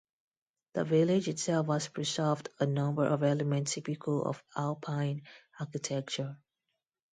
The 0.73 0.83
village 0.83 1.27
itself 1.27 1.67
has 1.67 1.87
preserved 1.87 2.49
a 2.59 2.65
number 2.65 3.05
of 3.05 3.21
elements 3.21 3.75
typical 3.75 4.23
of 4.25 4.41
alpine 4.57 5.27
architecture. 5.59 6.39